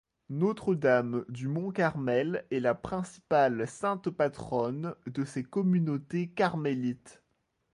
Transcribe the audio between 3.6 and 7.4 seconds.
sainte patronne de ces communautés carmélites.